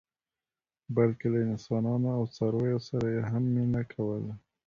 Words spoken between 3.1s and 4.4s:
یې هم مینه کوله.